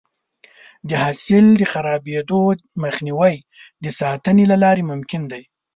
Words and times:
د 0.87 0.89
حاصل 1.03 1.45
د 1.57 1.63
خرابېدو 1.71 2.41
مخنیوی 2.83 3.35
د 3.83 3.85
ساتنې 3.99 4.43
له 4.51 4.57
لارې 4.63 4.83
ممکن 4.91 5.21
دی. 5.31 5.43